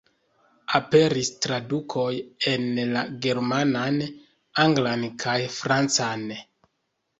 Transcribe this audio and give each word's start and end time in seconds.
Aperis 0.77 1.29
tradukoj 1.45 2.07
en 2.53 2.65
la 2.97 3.05
germanan, 3.27 4.01
anglan 4.67 5.07
kaj 5.27 5.39
francan. 5.61 6.29